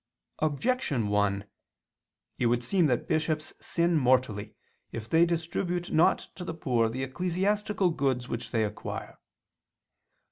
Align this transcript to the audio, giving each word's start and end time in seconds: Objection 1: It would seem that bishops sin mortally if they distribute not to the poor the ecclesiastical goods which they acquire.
Objection 0.39 1.09
1: 1.09 1.45
It 2.39 2.45
would 2.47 2.63
seem 2.63 2.87
that 2.87 3.07
bishops 3.07 3.53
sin 3.61 3.95
mortally 3.95 4.55
if 4.91 5.07
they 5.07 5.27
distribute 5.27 5.91
not 5.91 6.29
to 6.33 6.43
the 6.43 6.55
poor 6.55 6.89
the 6.89 7.03
ecclesiastical 7.03 7.91
goods 7.91 8.27
which 8.27 8.49
they 8.49 8.63
acquire. 8.63 9.19